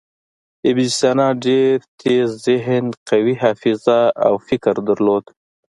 [0.69, 5.25] ابن سینا ډېر تېز ذهن، قوي حافظه او فکر درلود.